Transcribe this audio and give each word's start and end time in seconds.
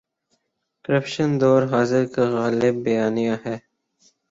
Corruption 0.85 1.29
دور 1.41 1.61
حاضر 1.71 2.03
کا 2.13 2.23
غالب 2.35 2.75
بیانیہ 2.85 3.35
ہے۔ 3.45 3.55